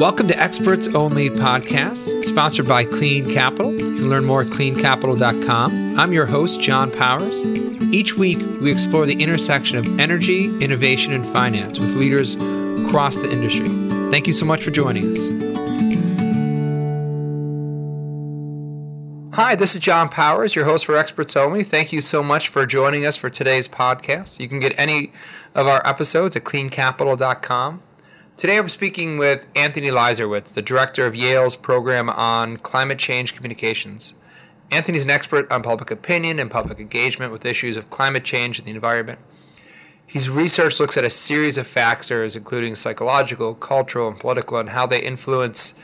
[0.00, 3.70] Welcome to Experts Only Podcast, sponsored by Clean Capital.
[3.70, 6.00] You can learn more at cleancapital.com.
[6.00, 7.42] I'm your host, John Powers.
[7.92, 12.36] Each week, we explore the intersection of energy, innovation, and finance with leaders
[12.86, 13.68] across the industry.
[14.10, 15.28] Thank you so much for joining us.
[19.36, 21.62] Hi, this is John Powers, your host for Experts Only.
[21.62, 24.40] Thank you so much for joining us for today's podcast.
[24.40, 25.12] You can get any
[25.54, 27.82] of our episodes at cleancapital.com.
[28.40, 34.14] Today I'm speaking with Anthony Leiserowitz, the director of Yale's program on climate change communications.
[34.70, 38.66] Anthony's an expert on public opinion and public engagement with issues of climate change and
[38.66, 39.18] the environment.
[40.06, 44.86] His research looks at a series of factors, including psychological, cultural, and political, and how
[44.86, 45.74] they influence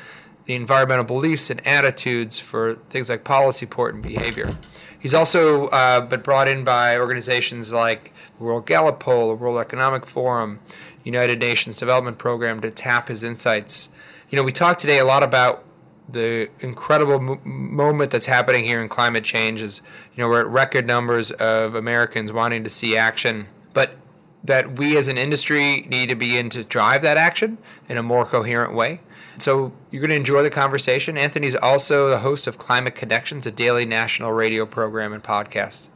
[0.46, 4.56] the environmental beliefs and attitudes for things like policy support and behavior.
[4.98, 9.58] He's also uh, been brought in by organizations like the World Gallup Poll, the World
[9.58, 10.60] Economic Forum,
[11.06, 13.88] United Nations Development Program to tap his insights.
[14.28, 15.64] You know, we talked today a lot about
[16.08, 19.82] the incredible moment that's happening here in climate change is
[20.14, 23.96] you know we're at record numbers of Americans wanting to see action but
[24.44, 28.24] that we as an industry need to begin to drive that action in a more
[28.24, 29.00] coherent way.
[29.38, 31.18] So you're going to enjoy the conversation.
[31.18, 35.88] Anthony's also the host of Climate Connections a daily national radio program and podcast.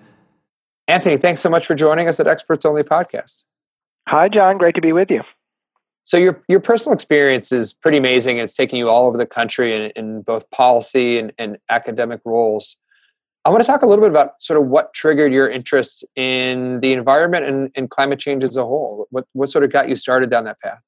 [0.88, 3.44] Anthony thanks so much for joining us at Experts Only podcast
[4.10, 4.58] Hi, John.
[4.58, 5.22] Great to be with you.
[6.02, 8.38] So your your personal experience is pretty amazing.
[8.38, 12.76] It's taken you all over the country in, in both policy and, and academic roles.
[13.44, 16.80] I want to talk a little bit about sort of what triggered your interest in
[16.80, 19.06] the environment and, and climate change as a whole.
[19.10, 20.80] What what sort of got you started down that path?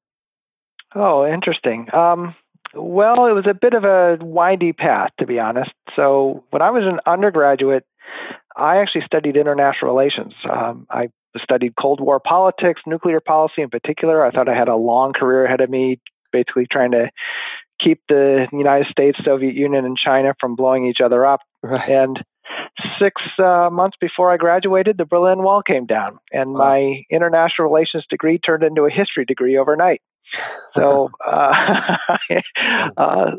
[0.96, 1.94] Oh, interesting.
[1.94, 2.34] Um,
[2.74, 5.70] well, it was a bit of a windy path, to be honest.
[5.94, 7.86] So when I was an undergraduate,
[8.56, 10.34] I actually studied international relations.
[10.50, 14.24] Um, I studied Cold War politics, nuclear policy in particular.
[14.24, 16.00] I thought I had a long career ahead of me,
[16.32, 17.10] basically trying to
[17.80, 21.40] keep the United States, Soviet Union, and China from blowing each other up.
[21.62, 21.88] Right.
[21.88, 22.22] And
[22.98, 26.58] six uh, months before I graduated, the Berlin Wall came down, and wow.
[26.58, 30.00] my international relations degree turned into a history degree overnight.
[30.76, 31.96] So, uh,
[32.96, 33.30] uh,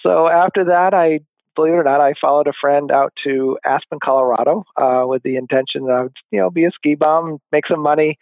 [0.00, 1.20] so after that, I
[1.60, 5.36] believe it or not, I followed a friend out to Aspen, Colorado, uh, with the
[5.36, 8.18] intention that I would, you know, be a ski bum, make some money.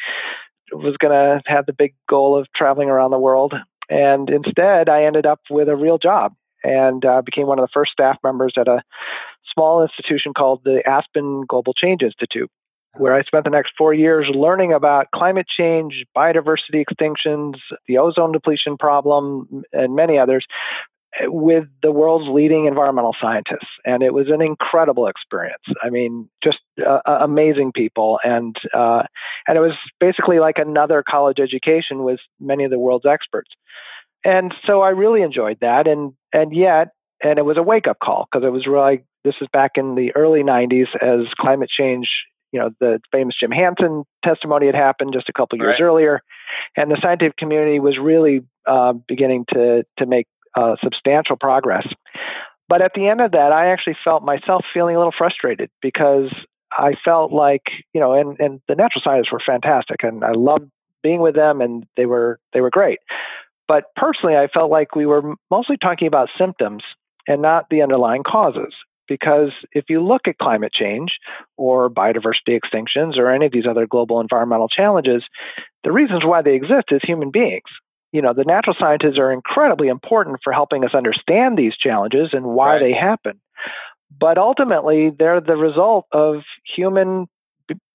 [0.72, 3.54] Was going to have the big goal of traveling around the world,
[3.88, 7.72] and instead, I ended up with a real job and uh, became one of the
[7.72, 8.82] first staff members at a
[9.54, 12.50] small institution called the Aspen Global Change Institute,
[12.98, 17.54] where I spent the next four years learning about climate change, biodiversity extinctions,
[17.87, 20.44] the ozone depletion problem, and many others
[21.23, 25.63] with the world's leading environmental scientists, and it was an incredible experience.
[25.83, 29.03] I mean, just uh, amazing people, and uh,
[29.47, 33.51] and it was basically like another college education with many of the world's experts.
[34.25, 36.89] And so I really enjoyed that, and and yet,
[37.23, 39.95] and it was a wake up call because it was really this is back in
[39.95, 42.09] the early '90s as climate change.
[42.53, 45.85] You know, the famous Jim Hansen testimony had happened just a couple years right.
[45.85, 46.23] earlier,
[46.77, 51.86] and the scientific community was really uh, beginning to to make uh, substantial progress.
[52.69, 56.31] But at the end of that, I actually felt myself feeling a little frustrated because
[56.70, 57.62] I felt like,
[57.94, 60.70] you know, and, and the natural scientists were fantastic and I loved
[61.03, 62.98] being with them and they were they were great.
[63.66, 66.82] But personally, I felt like we were mostly talking about symptoms
[67.26, 68.75] and not the underlying causes.
[69.06, 71.12] Because if you look at climate change
[71.56, 75.25] or biodiversity extinctions or any of these other global environmental challenges,
[75.82, 77.70] the reasons why they exist is human beings
[78.13, 82.45] you know, the natural scientists are incredibly important for helping us understand these challenges and
[82.45, 82.81] why right.
[82.81, 83.41] they happen.
[84.19, 86.43] But ultimately, they're the result of
[86.77, 87.27] human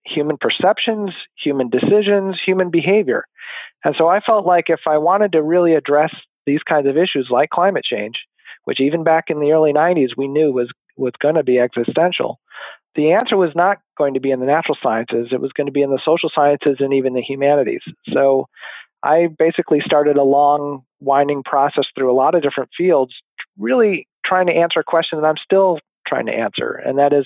[0.06, 3.26] human perceptions, human decisions, human behavior.
[3.86, 6.14] And so I felt like if I wanted to really address
[6.46, 8.16] these kinds of issues like climate change,
[8.66, 12.40] which even back in the early 90s we knew was was going to be existential,
[12.96, 15.74] the answer was not going to be in the natural sciences, it was going to
[15.74, 17.82] be in the social sciences and even the humanities.
[18.14, 18.48] So
[19.04, 23.14] I basically started a long, winding process through a lot of different fields,
[23.58, 26.82] really trying to answer a question that I'm still trying to answer.
[26.86, 27.26] And that is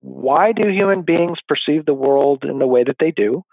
[0.00, 3.44] why do human beings perceive the world in the way that they do?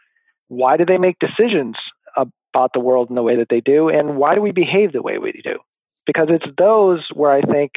[0.49, 1.75] Why do they make decisions
[2.15, 3.89] about the world in the way that they do?
[3.89, 5.59] And why do we behave the way we do?
[6.05, 7.71] Because it's those where I think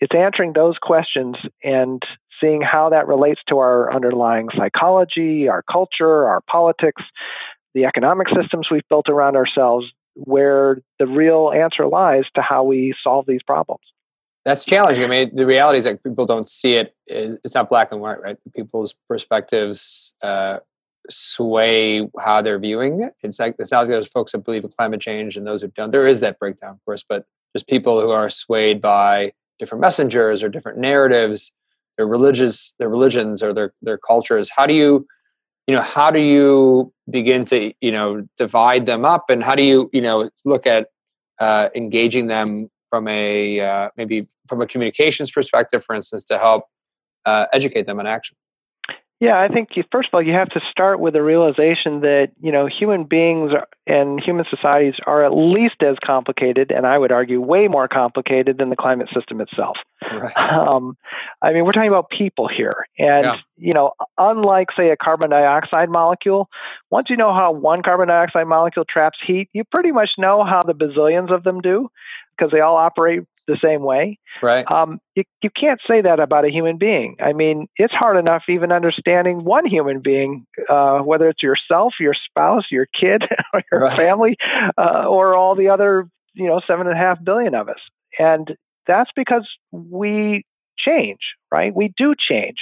[0.00, 2.02] it's answering those questions and
[2.40, 7.02] seeing how that relates to our underlying psychology, our culture, our politics,
[7.74, 12.94] the economic systems we've built around ourselves where the real answer lies to how we
[13.02, 13.82] solve these problems.
[14.44, 15.04] That's challenging.
[15.04, 16.94] I mean, the reality is that people don't see it.
[17.06, 18.36] It's not black and white, right?
[18.54, 20.58] People's perspectives uh,
[21.10, 23.14] sway how they're viewing it.
[23.22, 25.90] It's like it's not those folks that believe in climate change and those who don't.
[25.90, 27.24] There is that breakdown, of course, but
[27.54, 31.52] just people who are swayed by different messengers or different narratives,
[31.96, 34.50] their religious, their religions or their their cultures.
[34.54, 35.06] How do you,
[35.68, 39.62] you know, how do you begin to you know divide them up, and how do
[39.62, 40.88] you you know look at
[41.38, 46.64] uh, engaging them from a uh, maybe from a communications perspective, for instance, to help
[47.26, 48.36] uh, educate them in action?
[49.20, 52.28] Yeah, I think you, first of all, you have to start with the realization that
[52.40, 56.98] you know human beings are, and human societies are at least as complicated, and I
[56.98, 59.76] would argue way more complicated than the climate system itself.
[60.12, 60.36] Right.
[60.36, 60.96] Um,
[61.42, 63.36] I mean, we're talking about people here, and yeah.
[63.56, 66.48] you know, unlike say a carbon dioxide molecule,
[66.90, 70.62] once you know how one carbon dioxide molecule traps heat, you pretty much know how
[70.62, 71.90] the bazillions of them do
[72.36, 74.18] because they all operate the same way.
[74.40, 74.70] Right.
[74.70, 77.16] Um, you, you can't say that about a human being.
[77.20, 82.14] I mean, it's hard enough even understanding one human being, uh, whether it's yourself, your
[82.14, 83.96] spouse, your kid, or your right.
[83.96, 84.36] family,
[84.76, 87.80] uh, or all the other, you know, seven and a half billion of us.
[88.18, 88.54] And
[88.86, 90.44] that's because we
[90.78, 91.74] change, right?
[91.74, 92.58] We do change.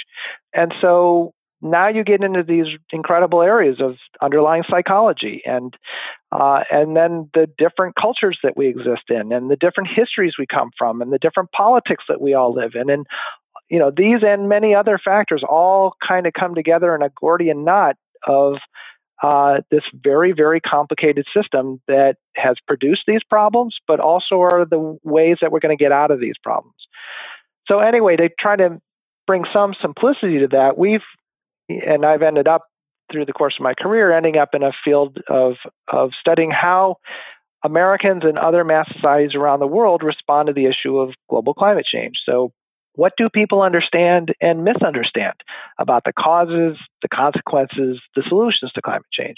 [0.53, 5.75] And so now you get into these incredible areas of underlying psychology and
[6.31, 10.45] uh, and then the different cultures that we exist in and the different histories we
[10.45, 12.89] come from and the different politics that we all live in.
[12.89, 13.05] And
[13.69, 17.63] you know these and many other factors all kind of come together in a gordian
[17.63, 17.95] knot
[18.27, 18.55] of
[19.23, 24.97] uh, this very very complicated system that has produced these problems but also are the
[25.03, 26.75] ways that we're going to get out of these problems.
[27.67, 28.79] So anyway to try to
[29.25, 31.01] bring some simplicity to that we've
[31.69, 32.65] and I've ended up
[33.11, 35.53] through the course of my career ending up in a field of
[35.87, 36.97] of studying how
[37.63, 41.85] Americans and other mass societies around the world respond to the issue of global climate
[41.85, 42.15] change.
[42.25, 42.51] So
[42.93, 45.35] what do people understand and misunderstand
[45.77, 49.37] about the causes, the consequences, the solutions to climate change?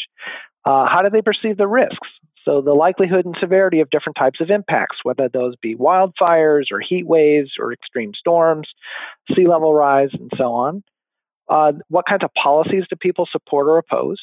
[0.65, 2.07] Uh, how do they perceive the risks?
[2.45, 6.79] So, the likelihood and severity of different types of impacts, whether those be wildfires or
[6.79, 8.67] heat waves or extreme storms,
[9.35, 10.81] sea level rise, and so on
[11.49, 14.17] uh, what kinds of policies do people support or oppose?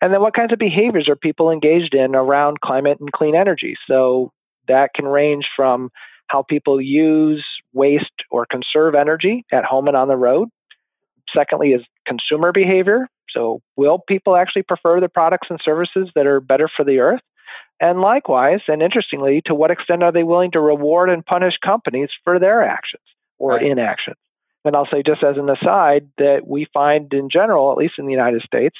[0.00, 3.74] And then what kinds of behaviors are people engaged in around climate and clean energy?
[3.88, 4.32] So
[4.68, 5.90] that can range from
[6.28, 10.48] how people use, waste, or conserve energy at home and on the road.
[11.34, 13.08] Secondly, is consumer behavior.
[13.30, 17.20] So, will people actually prefer the products and services that are better for the earth?
[17.80, 22.08] And likewise, and interestingly, to what extent are they willing to reward and punish companies
[22.24, 23.02] for their actions
[23.38, 23.62] or right.
[23.62, 24.16] inactions?
[24.68, 28.04] And I'll say, just as an aside, that we find in general, at least in
[28.04, 28.76] the United States,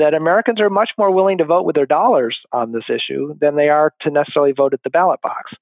[0.00, 3.54] that Americans are much more willing to vote with their dollars on this issue than
[3.54, 5.52] they are to necessarily vote at the ballot box.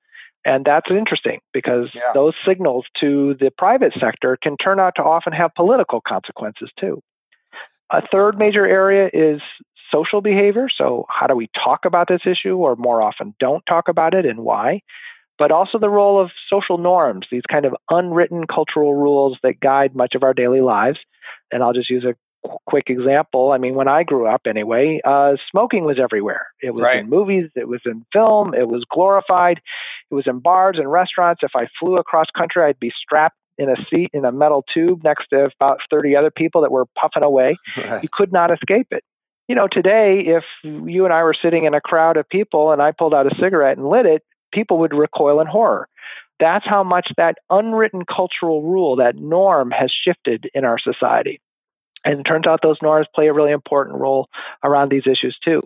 [0.47, 2.13] And that's interesting because yeah.
[2.15, 7.03] those signals to the private sector can turn out to often have political consequences too.
[7.93, 9.43] A third major area is
[9.93, 10.69] social behavior.
[10.75, 14.25] So, how do we talk about this issue or more often don't talk about it
[14.25, 14.81] and why?
[15.39, 19.95] But also the role of social norms, these kind of unwritten cultural rules that guide
[19.95, 20.99] much of our daily lives.
[21.53, 22.15] And I'll just use a
[22.67, 23.53] quick example.
[23.53, 26.47] I mean, when I grew up anyway, uh, smoking was everywhere.
[26.63, 27.01] It was right.
[27.01, 29.61] in movies, it was in film, it was glorified,
[30.11, 31.43] it was in bars and restaurants.
[31.43, 35.03] If I flew across country, I'd be strapped in a seat in a metal tube
[35.03, 37.57] next to about 30 other people that were puffing away.
[37.77, 38.03] Right.
[38.03, 39.05] You could not escape it.
[39.47, 42.83] You know, today, if you and I were sitting in a crowd of people and
[42.83, 45.89] I pulled out a cigarette and lit it, people would recoil in horror.
[46.41, 51.41] That's how much that unwritten cultural rule, that norm, has shifted in our society.
[52.05, 54.29] And it turns out those norms play a really important role
[54.63, 55.63] around these issues too.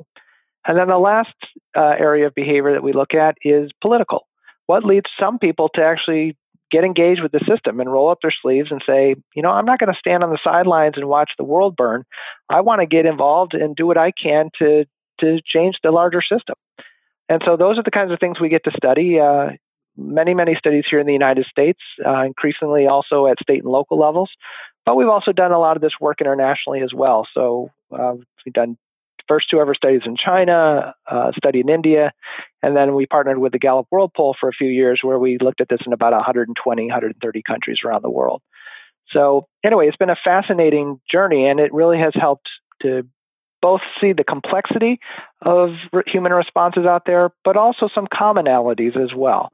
[0.66, 1.34] And then the last
[1.76, 4.26] uh, area of behavior that we look at is political.
[4.66, 6.36] What leads some people to actually
[6.70, 9.66] get engaged with the system and roll up their sleeves and say, you know, I'm
[9.66, 12.04] not going to stand on the sidelines and watch the world burn.
[12.48, 14.86] I want to get involved and do what I can to
[15.20, 16.56] to change the larger system.
[17.32, 19.18] And so those are the kinds of things we get to study.
[19.18, 19.52] Uh,
[19.96, 23.98] many, many studies here in the United States, uh, increasingly also at state and local
[23.98, 24.30] levels.
[24.84, 27.26] But we've also done a lot of this work internationally as well.
[27.32, 28.76] So uh, we've done
[29.26, 32.12] first two ever studies in China, uh, study in India,
[32.62, 35.38] and then we partnered with the Gallup World Poll for a few years where we
[35.40, 38.42] looked at this in about 120, 130 countries around the world.
[39.10, 42.50] So anyway, it's been a fascinating journey, and it really has helped
[42.82, 43.06] to
[43.62, 45.00] both see the complexity
[45.40, 45.70] of
[46.06, 49.52] human responses out there, but also some commonalities as well.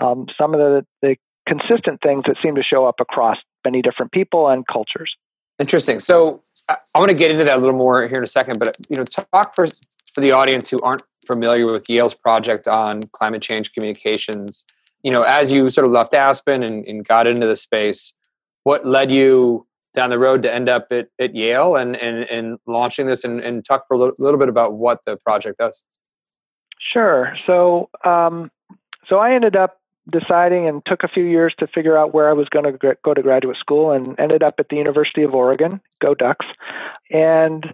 [0.00, 4.12] Um, some of the, the consistent things that seem to show up across many different
[4.12, 5.14] people and cultures.
[5.58, 5.98] Interesting.
[6.00, 8.58] So I, I want to get into that a little more here in a second,
[8.58, 9.66] but you know, talk for
[10.14, 14.64] for the audience who aren't familiar with Yale's project on climate change communications.
[15.02, 18.12] You know, as you sort of left Aspen and, and got into the space,
[18.64, 19.66] what led you
[19.98, 23.40] down the road to end up at, at Yale and, and, and launching this and,
[23.40, 25.82] and talk for a little, little bit about what the project does.
[26.92, 27.34] Sure.
[27.48, 28.52] So, um,
[29.08, 32.32] so I ended up deciding and took a few years to figure out where I
[32.32, 35.80] was going to go to graduate school and ended up at the University of Oregon,
[36.00, 36.46] go Ducks.
[37.10, 37.64] And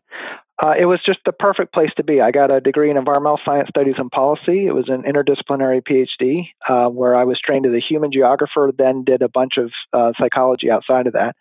[0.64, 2.22] uh, it was just the perfect place to be.
[2.22, 4.66] I got a degree in environmental science studies and policy.
[4.66, 9.04] It was an interdisciplinary PhD uh, where I was trained as a human geographer, then
[9.04, 11.36] did a bunch of uh, psychology outside of that.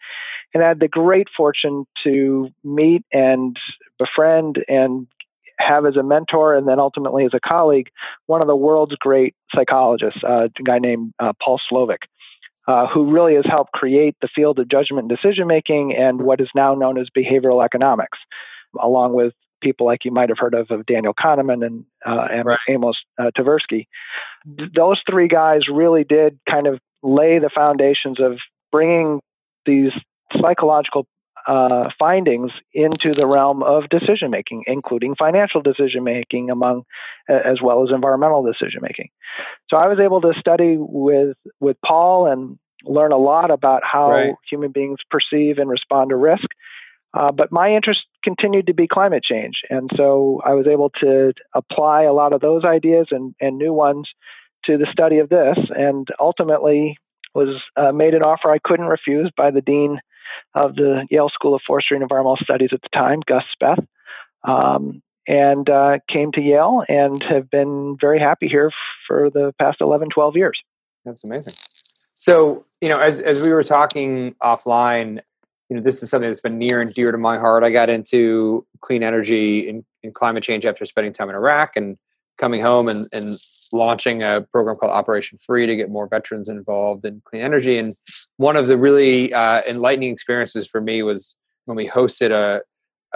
[0.53, 3.57] And I had the great fortune to meet and
[3.97, 5.07] befriend and
[5.59, 7.89] have as a mentor and then ultimately as a colleague
[8.25, 11.99] one of the world's great psychologists, uh, a guy named uh, Paul Slovic.
[12.65, 16.39] Uh, who really has helped create the field of judgment and decision making and what
[16.39, 18.17] is now known as behavioral economics,
[18.81, 22.45] along with people like you might have heard of, of Daniel Kahneman and, uh, and
[22.45, 22.59] right.
[22.69, 23.87] Amos uh, Tversky.
[24.45, 28.37] Those three guys really did kind of lay the foundations of
[28.71, 29.19] bringing
[29.65, 29.91] these
[30.41, 31.07] psychological
[31.47, 36.83] uh, findings into the realm of decision making, including financial decision making, among
[37.27, 39.09] as well as environmental decision making.
[39.69, 44.11] So I was able to study with with Paul and learn a lot about how
[44.11, 44.35] right.
[44.49, 46.45] human beings perceive and respond to risk.
[47.13, 51.33] Uh, but my interest continued to be climate change, and so I was able to
[51.53, 54.09] apply a lot of those ideas and, and new ones
[54.65, 56.97] to the study of this, and ultimately
[57.35, 59.99] was uh, made an offer I couldn't refuse by the dean
[60.53, 63.85] of the Yale School of Forestry and Environmental Studies at the time, Gus Speth,
[64.43, 68.71] um, and uh, came to Yale and have been very happy here
[69.07, 70.59] for the past 11, 12 years.
[71.05, 71.53] That's amazing.
[72.13, 75.19] So, you know, as, as we were talking offline,
[75.69, 77.63] you know, this is something that's been near and dear to my heart.
[77.63, 81.97] I got into clean energy and, and climate change after spending time in Iraq and
[82.37, 83.37] coming home and, and
[83.71, 87.77] launching a program called Operation Free to get more veterans involved in clean energy.
[87.77, 87.93] And
[88.37, 91.35] one of the really uh, enlightening experiences for me was
[91.65, 92.61] when we hosted a,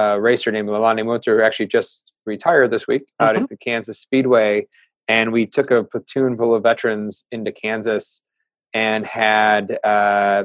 [0.02, 3.26] a racer named Leilani Munter, who actually just retired this week mm-hmm.
[3.26, 4.68] out at the Kansas Speedway.
[5.08, 8.22] And we took a platoon full of veterans into Kansas
[8.74, 10.44] and had uh,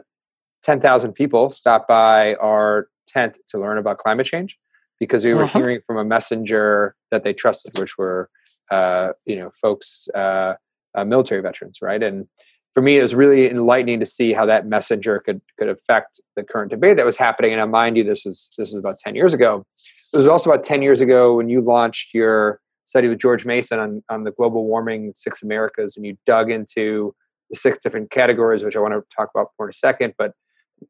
[0.63, 4.57] 10,000 people stop by our tent to learn about climate change
[5.03, 5.59] because we were uh-huh.
[5.59, 8.31] hearing from a messenger that they trusted, which were
[8.71, 10.55] uh, you know folks, uh,
[10.95, 12.01] uh, military veterans, right?
[12.01, 12.29] And
[12.73, 16.45] for me, it was really enlightening to see how that messenger could could affect the
[16.45, 17.51] current debate that was happening.
[17.53, 19.67] And I mind you, this is this is about ten years ago.
[20.15, 23.81] It was also about ten years ago when you launched your study with George Mason
[23.81, 27.13] on on the global warming six Americas, and you dug into
[27.51, 30.15] the six different categories, which I want to talk about more in a second.
[30.17, 30.31] But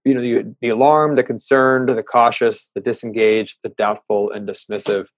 [0.04, 5.08] you know, the, the alarmed, the concerned, the cautious, the disengaged, the doubtful, and dismissive.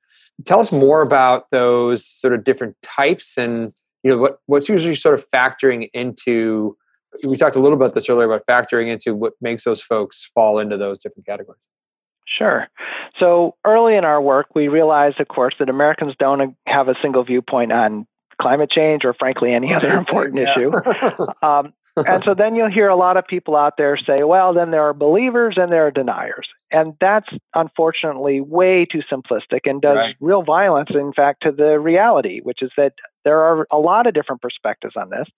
[0.44, 4.94] Tell us more about those sort of different types, and you know, what what's usually
[4.94, 6.76] sort of factoring into.
[7.24, 10.58] We talked a little about this earlier about factoring into what makes those folks fall
[10.58, 11.68] into those different categories.
[12.26, 12.68] Sure.
[13.20, 17.22] So early in our work, we realized, of course, that Americans don't have a single
[17.22, 18.06] viewpoint on
[18.40, 20.52] climate change or, frankly, any other important yeah.
[20.52, 20.72] issue.
[21.42, 24.70] Um, and so then you'll hear a lot of people out there say, well, then
[24.70, 26.48] there are believers and there are deniers.
[26.72, 30.16] And that's unfortunately way too simplistic and does right.
[30.20, 34.14] real violence, in fact, to the reality, which is that there are a lot of
[34.14, 35.28] different perspectives on this.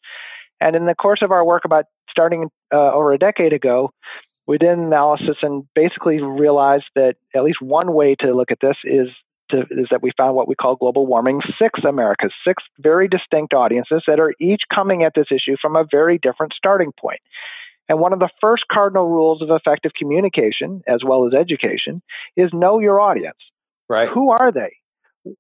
[0.61, 3.91] And in the course of our work about starting uh, over a decade ago,
[4.47, 8.61] we did an analysis and basically realized that at least one way to look at
[8.63, 9.09] this is
[9.51, 13.55] to, is that we found what we call global warming six Americas, six very distinct
[13.55, 17.21] audiences that are each coming at this issue from a very different starting point.
[17.89, 22.03] And one of the first cardinal rules of effective communication, as well as education,
[22.37, 23.39] is know your audience.
[23.89, 24.09] Right.
[24.09, 24.77] Who are they?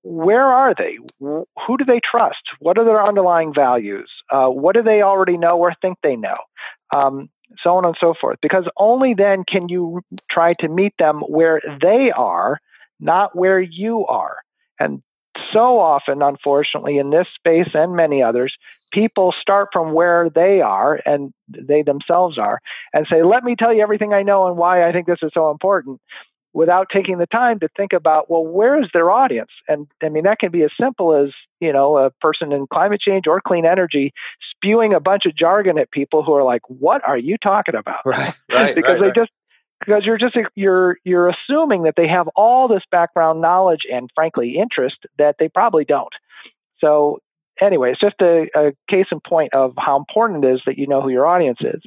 [0.02, 0.98] Where are they?
[1.20, 2.42] Who do they trust?
[2.60, 4.10] What are their underlying values?
[4.30, 6.36] Uh, what do they already know or think they know?
[6.94, 7.28] Um,
[7.62, 8.38] so on and so forth.
[8.42, 12.60] Because only then can you try to meet them where they are
[13.00, 14.36] not where you are.
[14.78, 15.02] And
[15.52, 18.54] so often, unfortunately, in this space and many others,
[18.92, 22.60] people start from where they are and they themselves are
[22.92, 25.30] and say, Let me tell you everything I know and why I think this is
[25.34, 26.00] so important
[26.56, 29.50] without taking the time to think about, well, where is their audience?
[29.68, 31.28] And I mean, that can be as simple as,
[31.60, 34.14] you know, a person in climate change or clean energy
[34.54, 38.06] spewing a bunch of jargon at people who are like, what are you talking about?
[38.06, 38.34] Right.
[38.50, 39.14] right because right, they right.
[39.14, 39.30] just
[39.80, 44.56] because you're just you're you're assuming that they have all this background knowledge and frankly
[44.58, 46.12] interest that they probably don't.
[46.78, 47.20] So
[47.60, 50.86] anyway it's just a, a case in point of how important it is that you
[50.86, 51.82] know who your audience is.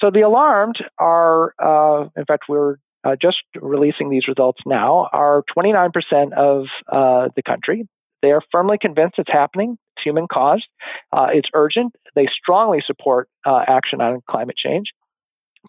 [0.00, 5.44] So the alarmed are uh, in fact we're uh, just releasing these results now are
[5.56, 7.88] 29% of uh, the country.
[8.20, 9.78] They are firmly convinced it's happening.
[9.96, 10.66] It's human caused.
[11.12, 11.94] Uh, it's urgent.
[12.16, 14.86] They strongly support uh, action on climate change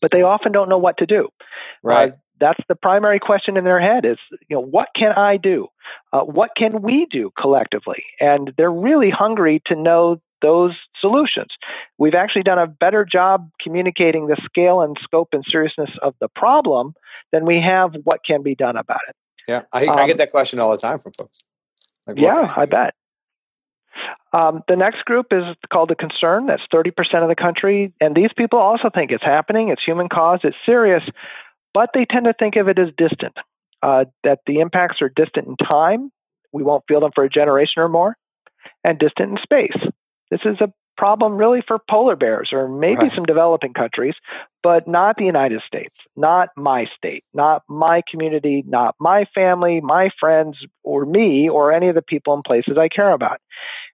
[0.02, 1.30] but they often don't know what to do.
[1.84, 2.12] Right.
[2.12, 5.68] Uh, that's the primary question in their head is you know what can i do?
[6.14, 8.04] Uh, what can we do collectively?
[8.20, 11.48] And they're really hungry to know those solutions.
[11.98, 16.28] We've actually done a better job communicating the scale and scope and seriousness of the
[16.28, 16.94] problem
[17.32, 19.16] than we have what can be done about it.
[19.48, 21.40] Yeah i, um, I get that question all the time from folks.
[22.06, 22.94] Like, yeah i bet
[24.34, 26.48] um, the next group is called the concern.
[26.48, 26.92] That's 30%
[27.24, 27.94] of the country.
[28.02, 31.04] And these people also think it's happening, it's human caused, it's serious,
[31.74, 33.38] but they tend to think of it as distant,
[33.82, 36.12] uh, that the impacts are distant in time.
[36.52, 38.18] We won't feel them for a generation or more,
[38.84, 39.78] and distant in space.
[40.30, 43.12] This is a problem really for polar bears or maybe right.
[43.16, 44.16] some developing countries,
[44.64, 50.10] but not the United States, not my state, not my community, not my family, my
[50.20, 53.40] friends, or me, or any of the people and places I care about.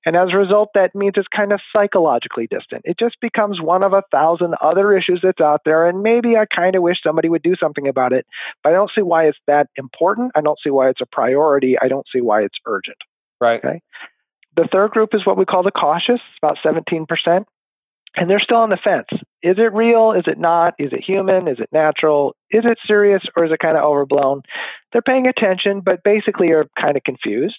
[0.05, 2.81] And as a result, that means it's kind of psychologically distant.
[2.86, 5.88] It just becomes one of a thousand other issues that's out there.
[5.88, 8.25] And maybe I kind of wish somebody would do something about it,
[8.63, 10.31] but I don't see why it's that important.
[10.36, 11.77] I don't see why it's a priority.
[11.81, 12.98] I don't see why it's urgent.
[13.39, 13.63] Right.
[13.63, 13.81] Okay.
[14.55, 17.45] The third group is what we call the cautious, about 17%.
[18.15, 19.07] And they're still on the fence.
[19.41, 20.12] Is it real?
[20.12, 20.75] Is it not?
[20.77, 21.48] Is it human?
[21.48, 22.36] Is it natural?
[22.51, 24.43] Is it serious or is it kind of overblown?
[24.91, 27.57] They're paying attention, but basically are kind of confused.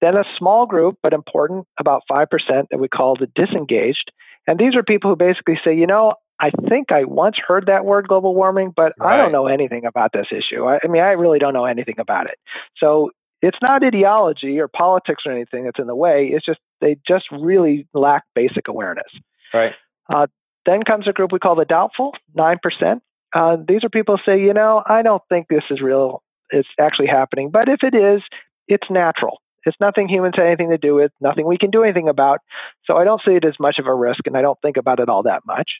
[0.00, 2.26] Then a small group, but important, about 5%
[2.70, 4.12] that we call the disengaged.
[4.46, 7.84] And these are people who basically say, you know, I think I once heard that
[7.84, 9.14] word global warming, but right.
[9.14, 10.64] I don't know anything about this issue.
[10.64, 12.38] I, I, mean, I really don't know anything about it.
[12.76, 13.10] So
[13.42, 16.30] it's not ideology or politics or anything that's in the way.
[16.32, 19.10] It's just they just really lack basic awareness.
[19.52, 19.74] Right.
[20.12, 20.26] Uh,
[20.66, 23.02] then comes a group we call the doubtful, nine percent.
[23.34, 26.22] Uh, these are people who say, you know, I don't think this is real.
[26.50, 28.22] It's actually happening, but if it is,
[28.68, 29.40] it's natural.
[29.64, 32.40] It's nothing humans had anything to do with, nothing we can do anything about.
[32.84, 35.00] So I don't see it as much of a risk, and I don't think about
[35.00, 35.70] it all that much.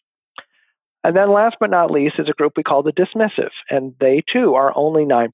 [1.04, 4.22] And then last but not least is a group we call the dismissive, and they
[4.32, 5.30] too are only 9%,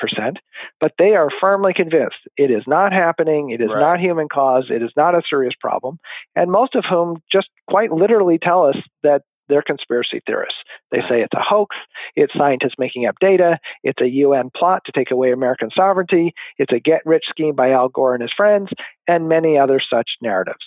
[0.78, 3.80] but they are firmly convinced it is not happening, it is right.
[3.80, 5.98] not human cause, it is not a serious problem,
[6.36, 10.58] and most of whom just quite literally tell us that they're conspiracy theorists.
[10.90, 11.76] They say it's a hoax,
[12.16, 16.72] it's scientists making up data, it's a UN plot to take away American sovereignty, it's
[16.72, 18.70] a get rich scheme by Al Gore and his friends,
[19.06, 20.64] and many other such narratives.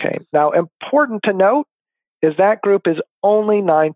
[0.00, 0.18] Okay.
[0.32, 1.66] Now, important to note
[2.22, 3.92] is that group is only 9%.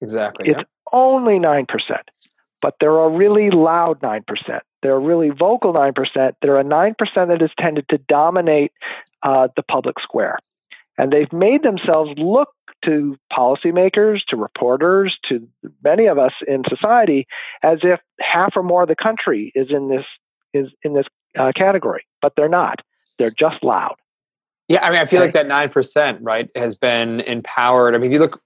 [0.00, 0.48] Exactly.
[0.48, 0.64] It's yeah.
[0.92, 1.66] only 9%.
[2.62, 4.22] But there are really loud 9%.
[4.82, 6.32] There are really vocal 9%.
[6.42, 8.72] There are 9% that has tended to dominate
[9.22, 10.38] uh, the public square.
[10.98, 12.50] And they've made themselves look
[12.84, 15.48] to policymakers, to reporters, to
[15.82, 17.26] many of us in society
[17.62, 20.04] as if half or more of the country is in this
[20.52, 21.06] is in this
[21.38, 22.80] uh, category, but they're not.
[23.18, 23.96] They're just loud.
[24.68, 27.94] Yeah, I mean, I feel like that nine percent, right, has been empowered.
[27.94, 28.40] I mean, if you look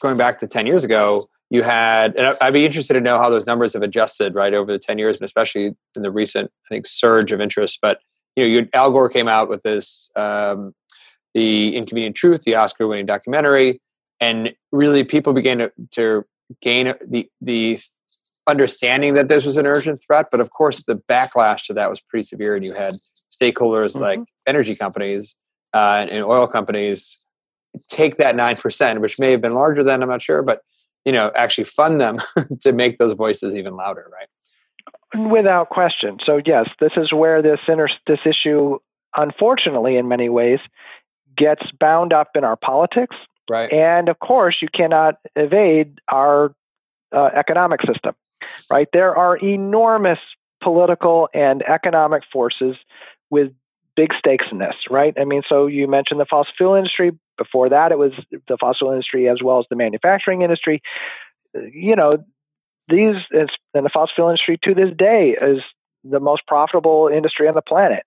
[0.00, 3.28] going back to ten years ago, you had, and I'd be interested to know how
[3.28, 6.74] those numbers have adjusted, right, over the ten years, and especially in the recent, I
[6.74, 7.78] think, surge of interest.
[7.82, 7.98] But
[8.36, 10.74] you know, you, Al Gore came out with this, um,
[11.34, 13.80] the Inconvenient Truth, the Oscar-winning documentary,
[14.20, 16.24] and really people began to, to
[16.62, 17.80] gain the the
[18.46, 20.26] understanding that this was an urgent threat.
[20.30, 22.94] But of course, the backlash to that was pretty severe, and you had
[23.32, 24.02] stakeholders mm-hmm.
[24.02, 25.36] like energy companies
[25.74, 27.26] uh, and oil companies
[27.88, 30.60] take that 9%, which may have been larger than, I'm not sure, but,
[31.04, 32.18] you know, actually fund them
[32.60, 35.30] to make those voices even louder, right?
[35.30, 36.18] Without question.
[36.24, 38.78] So, yes, this is where this, inter- this issue,
[39.16, 40.60] unfortunately, in many ways,
[41.36, 43.16] gets bound up in our politics.
[43.48, 43.72] Right.
[43.72, 46.54] And of course, you cannot evade our
[47.12, 48.14] uh, economic system,
[48.70, 48.88] right?
[48.92, 50.18] There are enormous
[50.62, 52.76] political and economic forces
[53.30, 53.52] with
[53.96, 55.14] big stakes in this, right?
[55.20, 57.12] I mean, so you mentioned the fossil fuel industry.
[57.36, 60.82] Before that, it was the fossil industry as well as the manufacturing industry.
[61.52, 62.24] You know,
[62.88, 65.60] these and the fossil fuel industry to this day is
[66.02, 68.04] the most profitable industry on the planet.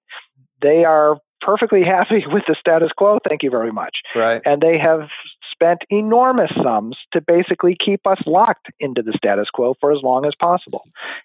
[0.61, 3.19] They are perfectly happy with the status quo.
[3.27, 3.97] Thank you very much.
[4.15, 4.41] Right.
[4.45, 5.09] And they have
[5.51, 10.25] spent enormous sums to basically keep us locked into the status quo for as long
[10.25, 10.83] as possible,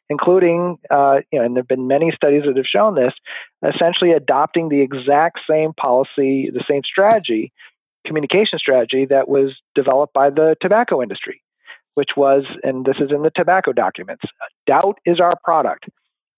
[0.09, 3.13] including, uh, you know, and there have been many studies that have shown this,
[3.75, 7.53] essentially adopting the exact same policy, the same strategy,
[8.07, 11.43] communication strategy that was developed by the tobacco industry,
[11.95, 14.25] which was, and this is in the tobacco documents,
[14.67, 15.87] doubt is our product.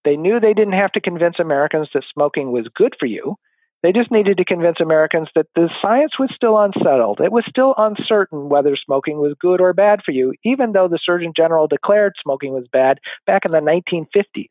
[0.05, 3.37] They knew they didn't have to convince Americans that smoking was good for you
[3.85, 7.21] they just needed to convince Americans that the science was still unsettled.
[7.21, 10.99] It was still uncertain whether smoking was good or bad for you, even though the
[11.05, 14.49] Surgeon General declared smoking was bad back in the 1950s.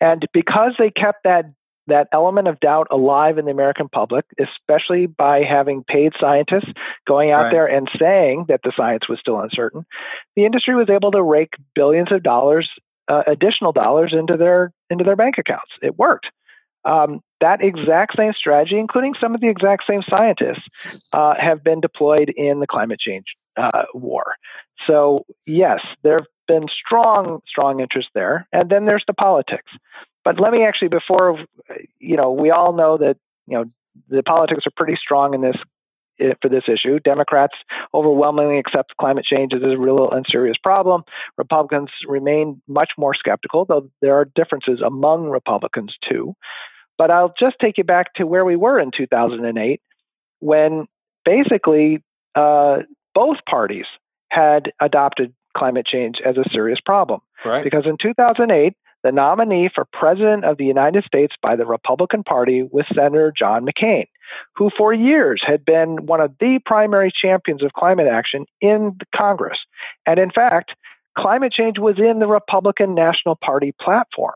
[0.00, 1.46] And because they kept that
[1.88, 6.72] that element of doubt alive in the American public, especially by having paid scientists
[7.08, 7.50] going out right.
[7.50, 9.84] there and saying that the science was still uncertain,
[10.36, 12.70] the industry was able to rake billions of dollars,
[13.08, 15.72] uh, additional dollars into their into their bank accounts.
[15.82, 16.28] It worked.
[16.84, 20.66] Um, that exact same strategy, including some of the exact same scientists,
[21.12, 24.34] uh, have been deployed in the climate change uh, war.
[24.86, 29.70] So yes, there have been strong, strong interest there, and then there's the politics.
[30.24, 31.44] But let me actually, before
[31.98, 33.16] you know, we all know that
[33.46, 33.64] you know
[34.08, 35.56] the politics are pretty strong in this
[36.40, 37.00] for this issue.
[37.00, 37.54] Democrats
[37.94, 41.02] overwhelmingly accept climate change as a real and serious problem.
[41.36, 46.34] Republicans remain much more skeptical, though there are differences among Republicans too.
[47.02, 49.80] But I'll just take you back to where we were in 2008
[50.38, 50.86] when
[51.24, 52.00] basically
[52.36, 53.86] uh, both parties
[54.30, 57.18] had adopted climate change as a serious problem.
[57.44, 57.64] Right.
[57.64, 62.62] Because in 2008, the nominee for President of the United States by the Republican Party
[62.62, 64.06] was Senator John McCain,
[64.54, 69.58] who for years had been one of the primary champions of climate action in Congress.
[70.06, 70.76] And in fact,
[71.18, 74.34] climate change was in the Republican National Party platform,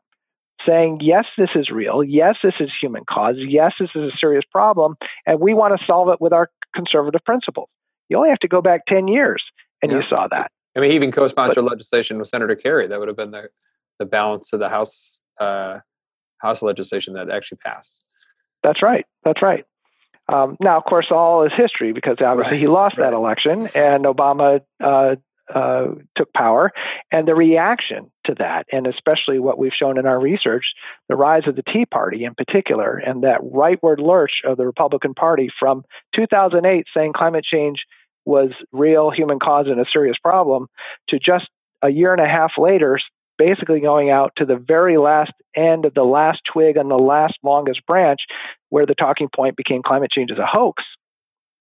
[0.66, 2.02] saying, yes, this is real.
[2.02, 3.36] Yes, this is human cause.
[3.38, 4.96] Yes, this is a serious problem.
[5.26, 7.68] And we want to solve it with our conservative principles.
[8.08, 9.42] You only have to go back 10 years
[9.82, 9.98] and yeah.
[9.98, 10.50] you saw that.
[10.76, 13.48] I mean, he even co-sponsored legislation with Senator Kerry that would have been the
[13.98, 15.78] the balance of the House uh,
[16.38, 18.04] House legislation that actually passed.
[18.62, 19.06] That's right.
[19.24, 19.64] That's right.
[20.28, 22.60] Um, now, of course, all is history because obviously right.
[22.60, 23.10] he lost right.
[23.10, 25.16] that election and Obama uh,
[25.54, 26.72] uh, took power.
[27.12, 30.64] And the reaction to that, and especially what we've shown in our research,
[31.08, 35.14] the rise of the Tea Party in particular, and that rightward lurch of the Republican
[35.14, 37.84] Party from 2008 saying climate change
[38.24, 40.66] was real human cause and a serious problem
[41.08, 41.46] to just
[41.82, 42.98] a year and a half later
[43.38, 47.34] basically going out to the very last end of the last twig on the last
[47.42, 48.20] longest branch
[48.70, 50.82] where the talking point became climate change is a hoax.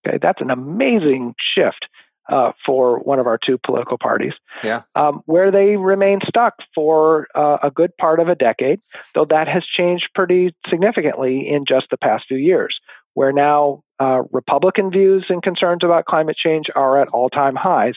[0.08, 1.88] Okay, that's an amazing shift
[2.30, 4.34] uh, for one of our two political parties.
[4.64, 4.84] Yeah.
[4.96, 8.82] Um, where they remain stuck for uh, a good part of a decade,
[9.14, 12.80] though that has changed pretty significantly in just the past few years,
[13.14, 17.96] where now uh, Republican views and concerns about climate change are at all time highs,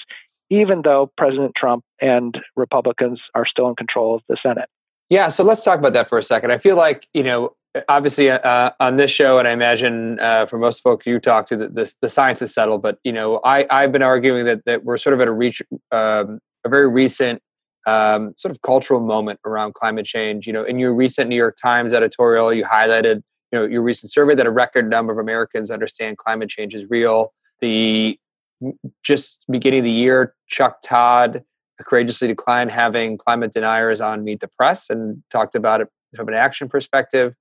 [0.50, 4.68] even though President Trump and Republicans are still in control of the Senate.
[5.10, 6.52] Yeah, so let's talk about that for a second.
[6.52, 7.54] I feel like, you know,
[7.88, 11.56] obviously uh, on this show, and I imagine uh, for most folks you talk to,
[11.56, 12.82] the, the, the, science is settled.
[12.82, 15.62] But, you know, I, I've been arguing that, that we're sort of at a, reach,
[15.92, 17.42] um, a very recent
[17.86, 20.46] um, sort of cultural moment around climate change.
[20.46, 24.12] You know, in your recent New York Times editorial, you highlighted, you know, your recent
[24.12, 27.32] survey that a record number of Americans understand climate change is real.
[27.60, 28.18] The
[29.02, 31.44] just beginning of the year, Chuck Todd
[31.80, 36.34] courageously declined having climate deniers on Meet the Press and talked about it from an
[36.34, 37.34] action perspective.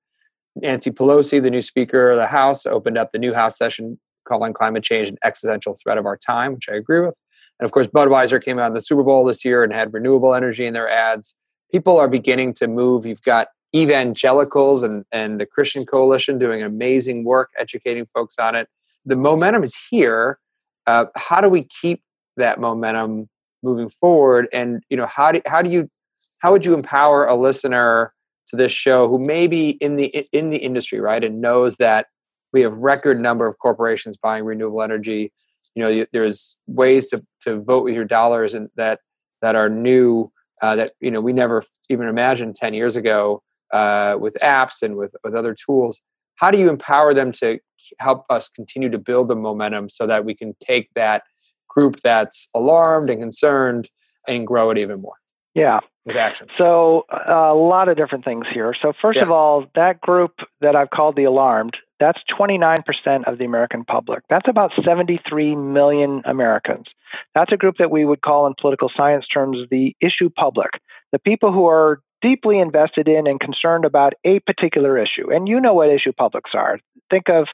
[0.61, 4.53] Nancy Pelosi, the new Speaker of the House, opened up the new House session calling
[4.53, 7.15] climate change an existential threat of our time, which I agree with.
[7.59, 10.35] And of course, Budweiser came out in the Super Bowl this year and had renewable
[10.35, 11.35] energy in their ads.
[11.71, 13.05] People are beginning to move.
[13.05, 18.67] You've got evangelicals and, and the Christian Coalition doing amazing work educating folks on it.
[19.05, 20.39] The momentum is here
[20.87, 22.01] uh, how do we keep
[22.37, 23.29] that momentum
[23.61, 25.89] moving forward and you know how do, how do you
[26.39, 28.13] how would you empower a listener
[28.47, 32.07] to this show who may be in the in the industry right and knows that
[32.53, 35.31] we have record number of corporations buying renewable energy.
[35.75, 38.99] You know there's ways to to vote with your dollars and that
[39.41, 40.31] that are new
[40.61, 44.95] uh, that you know we never even imagined 10 years ago uh, with apps and
[44.95, 46.01] with with other tools.
[46.35, 47.59] How do you empower them to
[47.99, 51.23] help us continue to build the momentum so that we can take that
[51.67, 53.89] group that's alarmed and concerned
[54.27, 55.15] and grow it even more
[55.57, 59.23] yeah with action so uh, a lot of different things here so first yeah.
[59.23, 62.83] of all that group that i've called the alarmed that's 29%
[63.25, 66.85] of the american public that's about 73 million americans
[67.35, 70.71] that's a group that we would call in political science terms the issue public
[71.11, 75.31] the people who are deeply invested in and concerned about a particular issue.
[75.31, 76.79] And you know what issue publics are.
[77.09, 77.47] Think of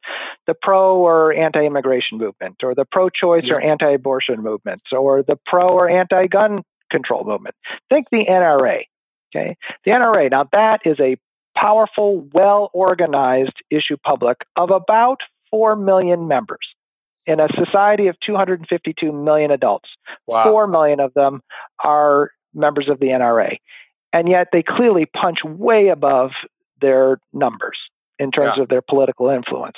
[0.48, 3.56] the pro or anti immigration movement, or the pro choice yeah.
[3.56, 7.56] or anti abortion movements, or the pro or anti gun control movement.
[7.90, 8.84] Think the NRA.
[9.36, 9.58] Okay.
[9.84, 11.18] The NRA, now that is a
[11.58, 15.20] powerful, well organized issue public of about
[15.52, 16.68] 4 million members
[17.26, 19.90] in a society of 252 million adults.
[20.28, 20.46] Wow.
[20.46, 21.42] 4 million of them
[21.84, 23.58] are members of the NRA
[24.14, 26.32] and yet they clearly punch way above
[26.80, 27.78] their numbers
[28.20, 28.64] in terms yeah.
[28.64, 29.78] of their political influence.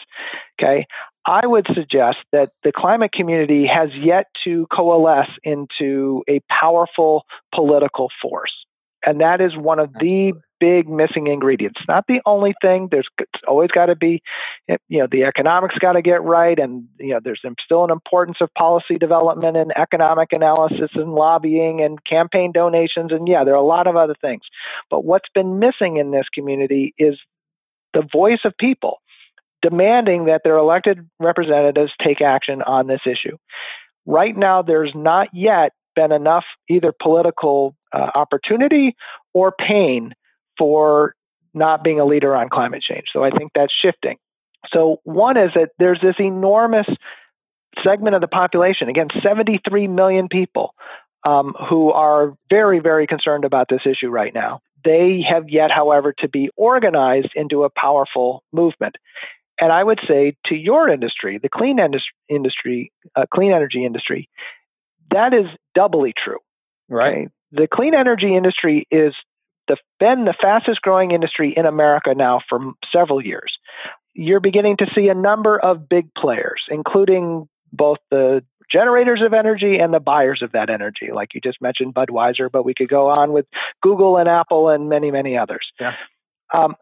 [0.60, 0.86] Okay.
[1.26, 8.10] I would suggest that the climate community has yet to coalesce into a powerful political
[8.22, 8.54] force.
[9.06, 10.32] And that is one of Absolutely.
[10.32, 11.80] the big missing ingredients.
[11.88, 12.88] Not the only thing.
[12.90, 13.08] There's
[13.48, 14.22] always got to be,
[14.70, 17.92] eh, you know, the economics got to get right, and you know, there's still an
[17.92, 23.54] importance of policy development and economic analysis and lobbying and campaign donations, and yeah, there
[23.54, 24.44] are a lot of other things.
[24.90, 27.20] But what's been missing in this community is
[27.94, 29.00] the voice of people
[29.68, 33.36] demanding that their elected representatives take action on this issue.
[34.06, 38.96] Right now, there's not yet been enough either political uh, opportunity
[39.34, 40.14] or pain
[40.58, 41.16] for
[41.56, 43.06] not being a leader on climate change.
[43.12, 44.18] So I think that's shifting.
[44.72, 46.88] So, one is that there's this enormous
[47.84, 50.74] segment of the population, again, 73 million people,
[51.24, 54.60] um, who are very, very concerned about this issue right now.
[54.84, 58.96] They have yet, however, to be organized into a powerful movement.
[59.60, 61.80] And I would say to your industry, the clean
[62.30, 64.30] industry, uh, clean energy industry,
[65.12, 66.40] that is doubly true.
[66.90, 67.18] Right.
[67.18, 67.28] Okay?
[67.52, 69.14] The clean energy industry is
[69.68, 73.58] the, been the fastest growing industry in America now for several years.
[74.14, 79.78] You're beginning to see a number of big players, including both the generators of energy
[79.78, 81.10] and the buyers of that energy.
[81.14, 83.46] Like you just mentioned Budweiser, but we could go on with
[83.82, 85.66] Google and Apple and many, many others.
[85.80, 85.96] Yeah.
[86.54, 86.76] Um,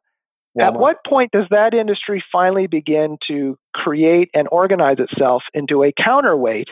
[0.60, 5.92] at what point does that industry finally begin to create and organize itself into a
[5.92, 6.68] counterweight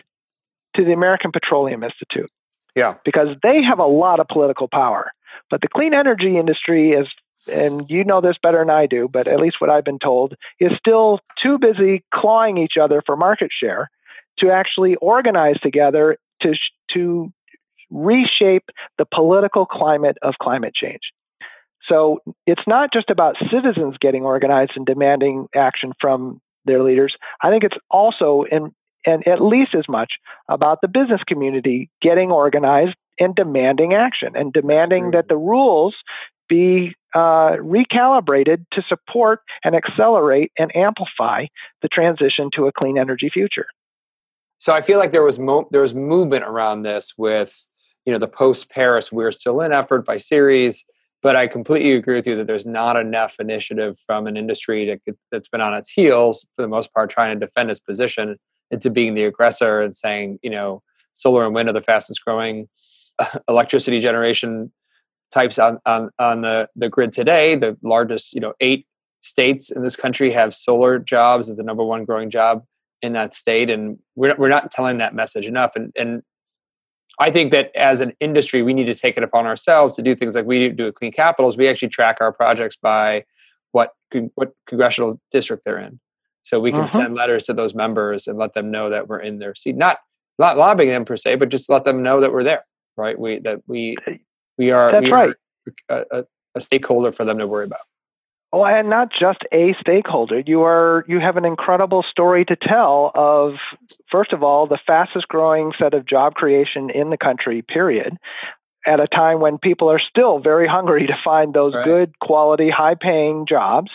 [0.75, 2.29] to the American Petroleum Institute?
[2.75, 2.95] Yeah.
[3.03, 5.11] Because they have a lot of political power.
[5.49, 7.07] But the clean energy industry is,
[7.51, 10.35] and you know this better than I do, but at least what I've been told,
[10.59, 13.89] is still too busy clawing each other for market share
[14.39, 16.53] to actually organize together to,
[16.93, 17.33] to
[17.89, 21.01] reshape the political climate of climate change.
[21.87, 27.15] So it's not just about citizens getting organized and demanding action from their leaders.
[27.41, 28.71] I think it's also in,
[29.05, 30.13] and at least as much
[30.47, 35.95] about the business community getting organized and demanding action and demanding that the rules
[36.47, 41.45] be uh, recalibrated to support and accelerate and amplify
[41.81, 43.67] the transition to a clean energy future.
[44.57, 47.65] So I feel like there was mo- there was movement around this with
[48.05, 50.85] you know the post Paris We're Still In effort by Ceres,
[51.21, 55.15] but I completely agree with you that there's not enough initiative from an industry that,
[55.31, 58.37] that's been on its heels for the most part trying to defend its position
[58.71, 60.81] into being the aggressor and saying, you know,
[61.13, 62.67] solar and wind are the fastest growing
[63.47, 64.71] electricity generation
[65.31, 67.55] types on, on, on the, the grid today.
[67.55, 68.87] The largest, you know, eight
[69.21, 72.63] states in this country have solar jobs as the number one growing job
[73.01, 73.69] in that state.
[73.69, 75.75] And we're, we're not telling that message enough.
[75.75, 76.23] And, and
[77.19, 80.15] I think that as an industry, we need to take it upon ourselves to do
[80.15, 81.57] things like we do at Clean Capitals.
[81.57, 83.25] We actually track our projects by
[83.71, 83.93] what
[84.35, 85.99] what congressional district they're in.
[86.43, 86.99] So we can uh-huh.
[86.99, 89.75] send letters to those members and let them know that we're in their seat.
[89.75, 89.99] Not
[90.39, 92.63] not lobbying them per se but just let them know that we're there
[92.97, 93.17] right?
[93.17, 93.97] We that we
[94.57, 95.33] we are that's we right.
[95.89, 97.81] are a, a, stakeholder for them to worry about
[98.53, 100.41] Oh, and not just a stakeholder.
[100.45, 103.53] You are you have an incredible story to tell of
[104.11, 107.61] first of all the fastest growing set of job creation in the country.
[107.61, 108.17] Period.
[108.85, 111.85] At a time when people are still very hungry to find those right.
[111.85, 113.91] good quality, high paying jobs,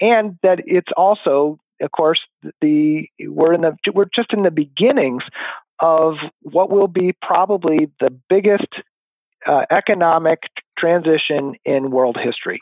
[0.00, 2.20] and that it's also of course,
[2.60, 5.24] the we're in the we're just in the beginnings
[5.80, 8.68] of what will be probably the biggest
[9.46, 10.44] uh, economic
[10.78, 12.60] transition in world history.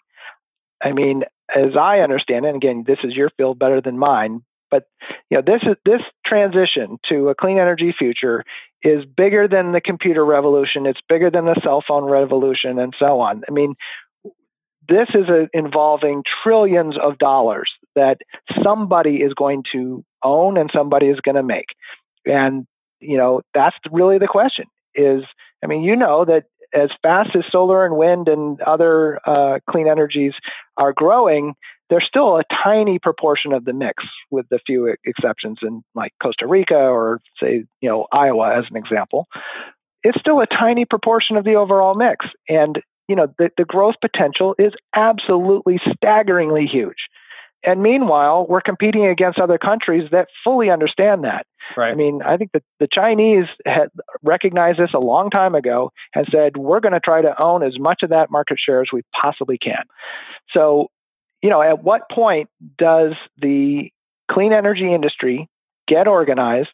[0.83, 4.43] I mean, as I understand it, and again, this is your field better than mine,
[4.71, 4.85] but
[5.31, 8.45] you know, this is this transition to a clean energy future
[8.83, 10.87] is bigger than the computer revolution.
[10.87, 13.43] It's bigger than the cell phone revolution, and so on.
[13.49, 13.75] I mean,
[14.89, 18.19] this is a, involving trillions of dollars that
[18.63, 21.67] somebody is going to own and somebody is going to make.
[22.27, 22.67] And,
[23.01, 25.23] you know, that's really the question is,
[25.63, 29.89] I mean, you know that as fast as solar and wind and other uh, clean
[29.89, 30.33] energies
[30.77, 31.55] are growing,
[31.89, 36.47] they're still a tiny proportion of the mix, with a few exceptions in like Costa
[36.47, 39.27] Rica or say, you know, Iowa as an example.
[40.03, 43.97] It's still a tiny proportion of the overall mix, and you know, the, the growth
[44.01, 47.09] potential is absolutely staggeringly huge.
[47.63, 51.47] And meanwhile, we're competing against other countries that fully understand that.
[51.77, 51.93] Right.
[51.93, 53.89] I mean, I think that the Chinese had
[54.23, 57.79] recognized this a long time ago and said, we're going to try to own as
[57.79, 59.85] much of that market share as we possibly can.
[60.53, 60.89] So,
[61.43, 63.91] you know, at what point does the
[64.31, 65.49] clean energy industry
[65.87, 66.71] get organized,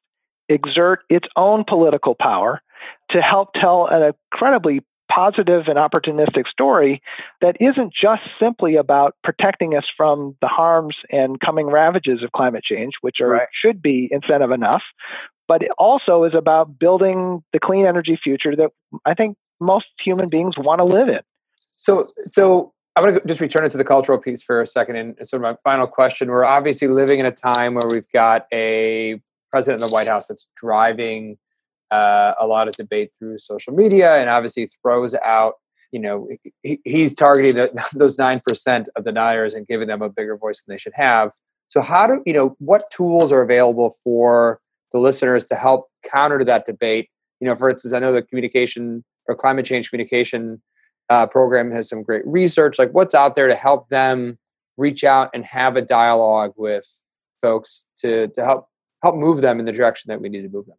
[0.48, 2.62] exert its own political power
[3.10, 7.02] to help tell an incredibly positive and opportunistic story
[7.40, 12.64] that isn't just simply about protecting us from the harms and coming ravages of climate
[12.64, 13.48] change, which are right.
[13.52, 14.82] should be incentive enough,
[15.48, 18.70] but it also is about building the clean energy future that
[19.04, 21.20] I think most human beings want to live in.
[21.76, 24.96] So, so I'm going to just return it to the cultural piece for a second.
[24.96, 28.46] And sort of my final question: We're obviously living in a time where we've got
[28.52, 31.38] a president in the White House that's driving
[31.90, 35.54] uh, a lot of debate through social media, and obviously throws out.
[35.92, 36.28] You know,
[36.62, 40.74] he, he's targeting those nine percent of deniers and giving them a bigger voice than
[40.74, 41.30] they should have.
[41.68, 44.60] So, how do you know what tools are available for
[44.92, 47.08] the listeners to help counter to that debate?
[47.40, 50.62] You know, for instance, I know the communication or climate change communication
[51.10, 52.78] uh, program has some great research.
[52.78, 54.38] Like, what's out there to help them
[54.76, 56.86] reach out and have a dialogue with
[57.40, 58.68] folks to to help
[59.02, 60.76] help move them in the direction that we need to move them?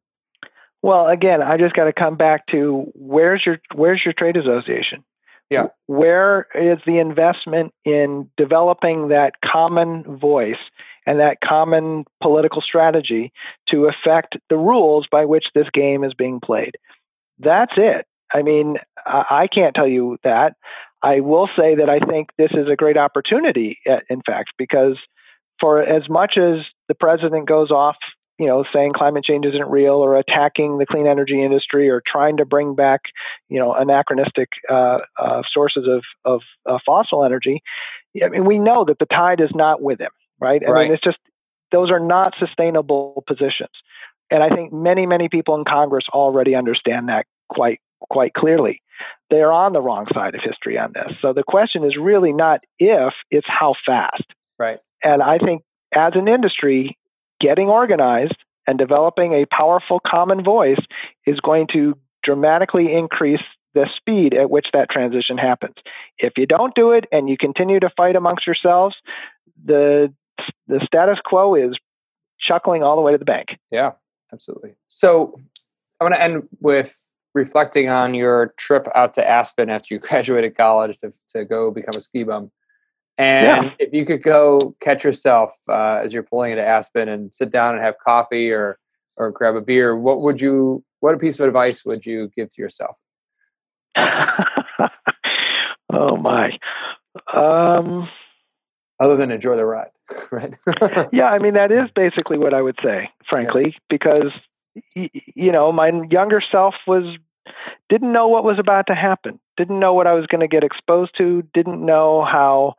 [0.87, 5.03] Well, again, I just got to come back to where's your where's your trade association?
[5.49, 5.65] Yeah.
[5.87, 10.55] Where is the investment in developing that common voice
[11.05, 13.33] and that common political strategy
[13.67, 16.75] to affect the rules by which this game is being played?
[17.37, 18.05] That's it.
[18.33, 20.53] I mean, I can't tell you that.
[21.03, 23.77] I will say that I think this is a great opportunity,
[24.09, 24.97] in fact, because
[25.59, 27.97] for as much as the president goes off,
[28.39, 32.37] you know, saying climate change isn't real or attacking the clean energy industry or trying
[32.37, 33.01] to bring back,
[33.49, 37.61] you know, anachronistic uh, uh, sources of, of uh, fossil energy,
[38.23, 40.61] I mean, we know that the tide is not with him, right?
[40.65, 40.83] I right.
[40.83, 41.17] mean, it's just
[41.71, 43.71] those are not sustainable positions.
[44.29, 48.81] And I think many, many people in Congress already understand that quite quite clearly.
[49.29, 51.13] They're on the wrong side of history on this.
[51.21, 54.23] So the question is really not if, it's how fast.
[54.59, 54.79] Right.
[55.03, 56.97] And I think as an industry,
[57.39, 60.79] getting organized and developing a powerful common voice
[61.25, 63.41] is going to dramatically increase
[63.73, 65.75] the speed at which that transition happens.
[66.17, 68.95] If you don't do it and you continue to fight amongst yourselves,
[69.63, 70.13] the
[70.67, 71.77] the status quo is
[72.39, 73.49] chuckling all the way to the bank.
[73.71, 73.91] Yeah,
[74.31, 74.75] absolutely.
[74.87, 75.39] So
[75.99, 80.57] I want to end with reflecting on your trip out to Aspen after you graduated
[80.57, 82.51] college to, to go become a ski bum.
[83.17, 83.71] And yeah.
[83.79, 87.73] if you could go catch yourself uh, as you're pulling into Aspen and sit down
[87.73, 88.77] and have coffee or
[89.17, 90.83] or grab a beer, what would you?
[90.99, 92.95] What a piece of advice would you give to yourself?
[95.91, 96.51] oh my.
[97.33, 98.07] Um,
[98.99, 99.89] Other than enjoy the ride,
[100.31, 100.55] right?
[101.11, 103.79] yeah, I mean that is basically what I would say, frankly, yeah.
[103.89, 104.37] because
[104.93, 107.17] you know my younger self was
[107.89, 110.63] didn't know what was about to happen, didn't know what I was going to get
[110.63, 112.75] exposed to, didn't know how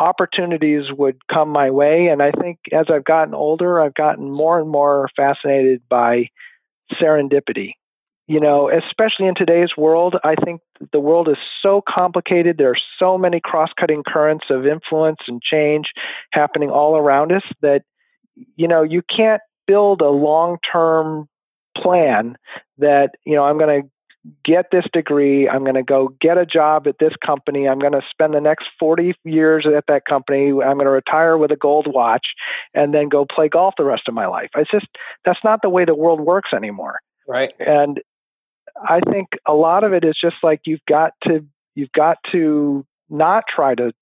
[0.00, 2.08] opportunities would come my way.
[2.08, 6.30] And I think as I've gotten older, I've gotten more and more fascinated by
[7.00, 7.72] serendipity.
[8.26, 10.60] You know, especially in today's world, I think
[10.92, 12.56] the world is so complicated.
[12.56, 15.86] There are so many cross cutting currents of influence and change
[16.32, 17.82] happening all around us that,
[18.54, 21.28] you know, you can't build a long term
[21.76, 22.36] plan
[22.78, 23.88] that, you know, I'm going to
[24.44, 25.48] get this degree.
[25.48, 27.66] I'm going to go get a job at this company.
[27.66, 30.48] I'm going to spend the next 40 years at that company.
[30.48, 32.26] I'm going to retire with a gold watch
[32.74, 34.50] and then go play golf the rest of my life.
[34.56, 34.86] It's just,
[35.24, 36.98] that's not the way the world works anymore.
[37.26, 37.52] Right.
[37.58, 38.00] And
[38.88, 42.84] I think a lot of it is just like you've got to, you've got to
[43.08, 43.92] not try to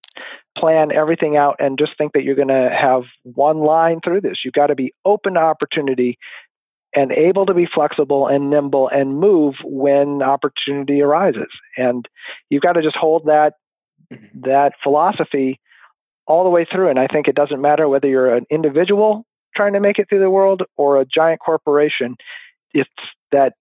[0.57, 4.39] plan everything out and just think that you're going to have one line through this.
[4.45, 6.19] You've got to be open to opportunity
[6.95, 11.49] and able to be flexible and nimble and move when opportunity arises.
[11.77, 12.09] And
[12.51, 13.55] you've got to just hold that
[14.13, 14.41] mm-hmm.
[14.43, 15.61] that philosophy
[16.27, 16.89] all the way through.
[16.89, 19.25] And I think it doesn't matter whether you're an individual
[19.57, 22.17] trying to make it through the world or a giant corporation.
[22.75, 22.91] It's
[23.33, 23.55] that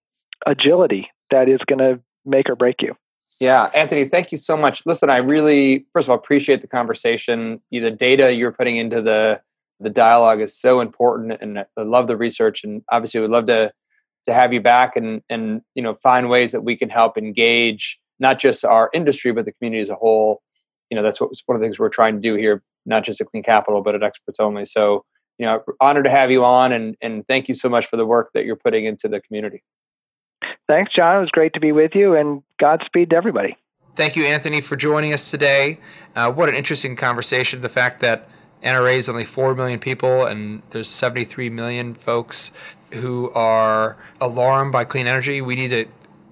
[0.46, 2.96] agility that is going to make or break you.
[3.40, 4.84] Yeah, Anthony, thank you so much.
[4.86, 7.62] Listen, I really, first of all, appreciate the conversation.
[7.72, 9.42] The data you're putting into the
[9.80, 13.72] the dialogue is so important and I love the research and obviously we'd love to
[14.28, 18.00] to have you back and and you know find ways that we can help engage
[18.20, 20.42] not just our industry but the community as a whole.
[20.90, 23.20] You know that's what one of the things we're trying to do here not just
[23.20, 24.66] at clean capital but at experts only.
[24.66, 25.06] So
[25.38, 28.06] you know honored to have you on and and thank you so much for the
[28.06, 29.64] work that you're putting into the community.
[30.68, 31.18] Thanks john.
[31.18, 33.58] It was great to be with you and godspeed to everybody.
[33.96, 35.80] Thank you anthony for joining us today.
[36.16, 38.30] Uh, what an interesting conversation the fact that
[38.64, 42.52] NRA is only 4 million people, and there's 73 million folks
[42.94, 45.42] who are alarmed by clean energy.
[45.42, 45.86] We need to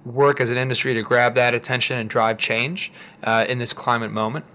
[0.05, 2.91] work as an industry to grab that attention and drive change
[3.23, 4.45] uh, in this climate moment.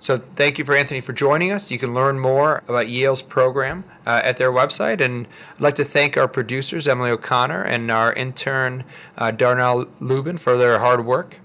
[0.00, 1.72] So, thank you for Anthony for joining us.
[1.72, 5.00] You can learn more about Yale's program uh, at their website.
[5.00, 5.26] And
[5.56, 8.84] I'd like to thank our producers, Emily O'Connor, and our intern,
[9.16, 11.40] uh, Darnell Lubin, for their hard work.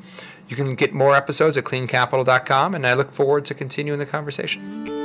[0.47, 5.02] You can get more episodes at cleancapital.com, and I look forward to continuing the conversation.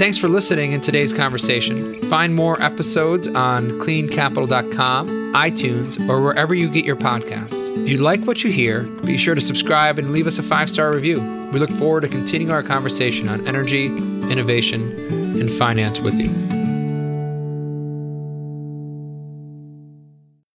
[0.00, 1.92] Thanks for listening in today's conversation.
[2.08, 7.68] Find more episodes on cleancapital.com iTunes, or wherever you get your podcasts.
[7.82, 10.70] If you like what you hear, be sure to subscribe and leave us a five
[10.70, 11.20] star review.
[11.52, 16.59] We look forward to continuing our conversation on energy, innovation, and finance with you.